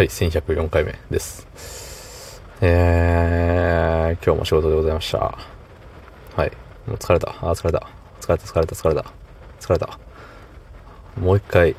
[0.00, 1.46] はい、1104回目です。
[2.62, 5.18] えー、今日も仕事でございました。
[5.18, 5.36] は
[6.46, 6.50] い、
[6.86, 7.28] もう疲れた。
[7.42, 7.86] あ、疲れた。
[8.18, 9.04] 疲れた、疲れた、疲れた。
[9.60, 9.98] 疲れた。
[11.20, 11.76] もう一回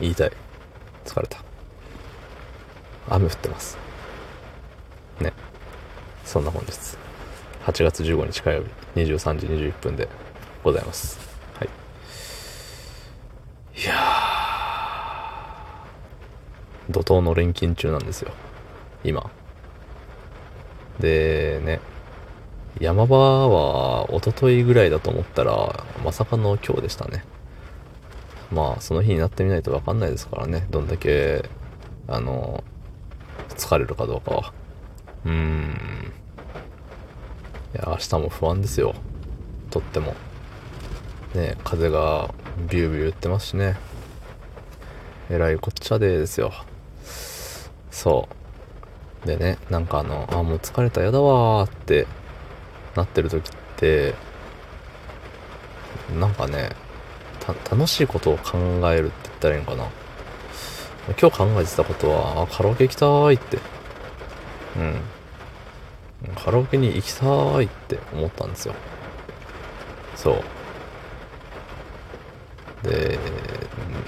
[0.00, 0.32] 言いたい。
[1.04, 1.38] 疲れた。
[3.10, 3.78] 雨降ってます。
[5.20, 5.32] ね。
[6.24, 6.72] そんな本日。
[7.64, 8.64] 8月15日火曜
[8.96, 10.08] 日、23時21分で
[10.64, 11.20] ございます。
[11.60, 11.68] はい。
[13.80, 14.36] いやー、
[16.96, 18.32] 怒涛の錬金中なんですよ。
[19.04, 19.30] 今。
[20.98, 21.80] で、ね。
[22.80, 27.24] 山場は一昨日ぐらいだと思ったら、まさかの今日でしたね。
[28.50, 30.66] まあ、その日になってみないとわかんないですからね。
[30.70, 31.48] どんだけ、
[32.08, 32.64] あの、
[33.50, 34.52] 疲れるかどうかは。
[35.26, 36.12] うーん。
[37.74, 38.94] いや、明日も不安ですよ。
[39.70, 40.14] とっても。
[41.34, 42.30] ね風が
[42.70, 43.76] ビュービュー言ってますしね。
[45.28, 46.52] えらいこっちゃでですよ。
[47.96, 48.28] そ
[49.24, 49.26] う。
[49.26, 52.06] でね、なんかあの、あ、もう疲れた、やだわーって
[52.94, 54.14] なってる時って、
[56.20, 56.72] なんかね、
[57.70, 58.58] 楽しいことを考
[58.92, 59.88] えるって言ったらいいのかな。
[61.18, 63.58] 今日考えてたことは、あ、カラオケ行きたいって。
[64.76, 66.34] うん。
[66.34, 68.74] カラオケに行きたいって思ったんですよ。
[70.16, 70.44] そ
[72.84, 72.86] う。
[72.86, 73.18] で、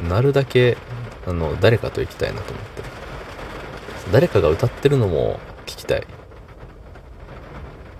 [0.07, 0.77] なるだけ、
[1.27, 2.78] あの、誰かと行きたいなと思って。
[4.13, 6.07] 誰かが歌ってるのも聞きたい。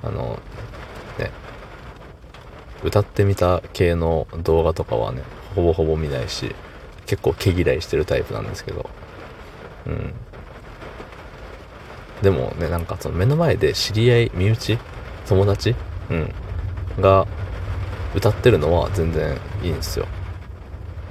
[0.03, 0.39] あの、
[1.19, 1.31] ね。
[2.83, 5.23] 歌ってみた系の動画とかはね、
[5.55, 6.55] ほぼほぼ見ないし、
[7.07, 8.89] 結構毛嫌いしてるタイプなんですけど。
[9.87, 10.15] うん。
[12.23, 14.79] でもね、なんかその目の前で知り合い、身内、
[15.27, 15.75] 友達？
[16.11, 16.33] うん。
[17.01, 17.27] が
[18.15, 20.07] 歌ってるのは全然いいんですよ。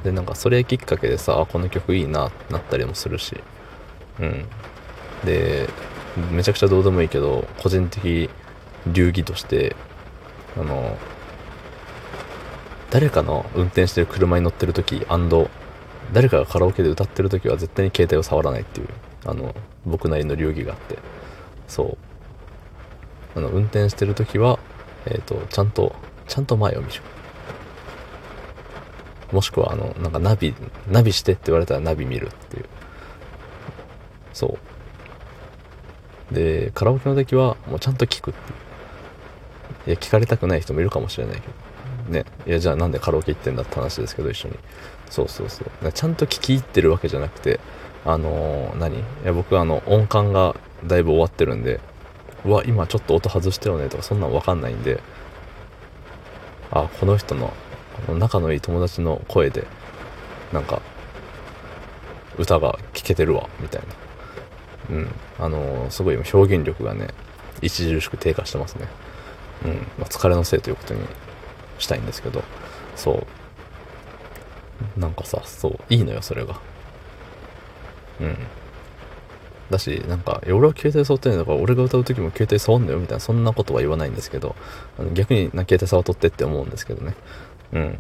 [0.04, 3.42] で、なんかそれきっかけでさ、あこの曲いいなってなったりもするし。
[4.20, 4.46] うん。
[5.26, 5.70] で、
[6.32, 8.30] めちゃくちゃどうでもいいけど、個人的
[8.88, 9.76] 流儀として、
[10.60, 10.98] あの、
[12.90, 15.06] 誰かの運転してる車に乗ってる時
[16.14, 18.88] 誰かがカラオケで歌ってる時は絶対に携帯を触らないっていう、
[19.26, 19.54] あの、
[19.86, 20.98] 僕なりの流儀があって、
[21.68, 21.98] そう。
[23.36, 24.58] あの、運転してる時は、
[25.06, 25.94] えっ、と、ちゃんと、
[26.28, 27.02] ちゃんと前を見る。
[29.32, 30.56] もしくは、あの、なんかナビ、
[30.90, 32.66] ナビしてって言われたらナビ見るっていう。
[34.34, 34.77] そう。
[36.32, 39.90] で、カラオケの時は、もうちゃんと聞くっていう。
[39.90, 41.42] いや、聞かれたくない人もいるかもしれないけ
[42.10, 42.14] ど。
[42.14, 42.26] ね。
[42.46, 44.60] いや、じゃあなんでカラオケ行ってんだって話ですけど、一緒に。
[45.10, 45.92] そうそうそう。
[45.92, 47.60] ちゃんと聞き入ってるわけじゃなくて、
[48.06, 49.00] あのー何？
[49.00, 50.56] いや、僕はあの、音感が
[50.86, 51.80] だいぶ終わってるんで、
[52.46, 55.02] うわ、今ちょっと音外してるねとか、そんなんわかんないんで、
[56.72, 57.54] あ、この人の、
[58.06, 59.66] この仲のいい友達の声で、
[60.52, 60.82] なんか、
[62.38, 63.88] 歌が聴けてるわ、みたいな。
[64.90, 65.08] うん。
[65.40, 67.08] あのすごい表現力がね、
[67.64, 68.88] 著しく低下してますね。
[69.66, 69.72] うん。
[70.00, 71.02] まあ、疲れのせいということに
[71.80, 72.44] したいんですけど、
[72.96, 73.26] そ
[74.96, 75.00] う。
[75.00, 76.60] なんかさ、そう、いいのよ、それが。
[78.22, 78.38] うん。
[79.70, 84.56] だし、なんか、俺は携帯触ってないんだから、俺が歌う時も携帯触んのよ、みたいな、そんなことは言わないんですけど、
[85.14, 87.16] 逆にな携帯触っとってって思うんですけどね。
[87.74, 88.00] うん。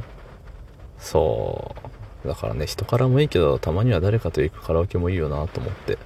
[1.00, 1.76] そ
[2.24, 2.28] う。
[2.28, 5.98] だからね、人からもいいけど、たまには誰かと行くカラオケもいいよなと思って。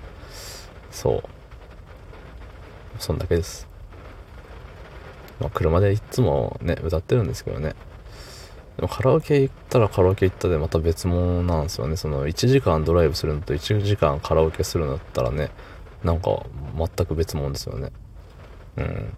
[0.91, 1.23] そう。
[2.99, 3.67] そんだけです。
[5.39, 7.75] まあ、車でいつもね、歌ってるんですけどね。
[8.77, 11.95] でもカラオケ行ったらカラオケ行ったでまた別物なんですよね。
[11.97, 15.49] その1時間ドライブするのと1時間カラオケするのだったらね、
[16.03, 16.43] なんか
[16.77, 17.91] 全く別物ですよね。
[18.77, 19.13] うん。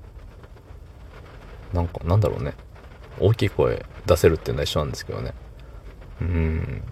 [1.74, 2.54] なんか、なんだろうね。
[3.20, 5.34] 大きい声出せるっていうのは一緒なんですけどね。
[6.22, 6.84] うん。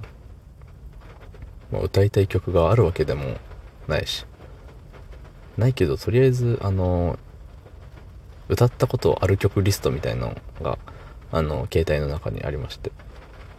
[1.71, 3.37] まあ、歌いたい曲があるわけでも
[3.87, 4.25] ないし。
[5.61, 7.17] ないけど、とりあえず、あの、
[8.49, 10.77] 歌ったことある曲リストみたいなのが、
[11.31, 12.91] あの、携帯の中にありまして。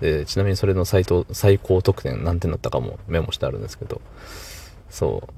[0.01, 4.01] で、ちなみにそれの最高最高得点何点だったかもメモしてあるんですけど、
[4.91, 5.29] そ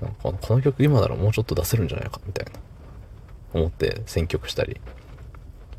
[0.00, 0.04] う。
[0.04, 2.58] なんかこの曲今ならもうちょっと出せるんじゃないか、みたいな。
[3.52, 4.80] 思って選曲したり、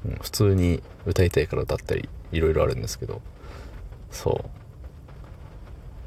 [0.05, 3.21] うん、普通に歌いたいから歌ったり、いろいろあるんですけど、
[4.11, 4.49] そう。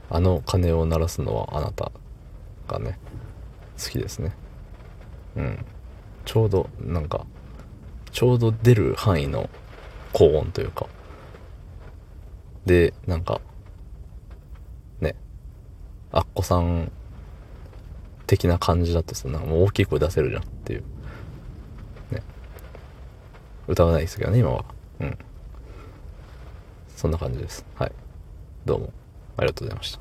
[0.08, 1.90] あの鐘を鳴らすのはあなた
[2.68, 2.98] がね、
[3.82, 4.32] 好きですね。
[5.36, 5.64] うん。
[6.24, 7.26] ちょうど、なんか、
[8.10, 9.50] ちょうど出る範囲の
[10.12, 10.86] 高音というか。
[12.64, 13.40] で、なんか、
[15.00, 15.14] ね、
[16.10, 16.90] アッコさん
[18.26, 20.82] 的な感じだとさ、なんかもう大きい声出せるじゃんっていう。
[22.10, 22.22] ね。
[23.68, 24.64] 歌わないですけどね、今は。
[25.00, 25.18] うん。
[26.96, 27.64] そんな感じです。
[27.74, 27.92] はい。
[28.64, 28.92] どうも、
[29.36, 30.00] ありがとうございました。